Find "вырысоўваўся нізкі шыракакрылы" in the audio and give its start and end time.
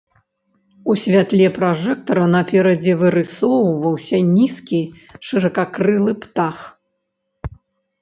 3.03-6.13